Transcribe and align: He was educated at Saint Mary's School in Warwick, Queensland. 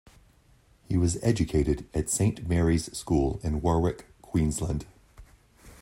He 0.89 0.97
was 0.97 1.19
educated 1.23 1.85
at 1.93 2.09
Saint 2.09 2.49
Mary's 2.49 2.91
School 2.97 3.39
in 3.43 3.61
Warwick, 3.61 4.07
Queensland. 4.23 4.85